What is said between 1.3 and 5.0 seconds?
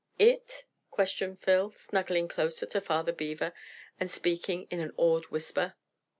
Phil, snuggling closer to Father Beaver and speaking in an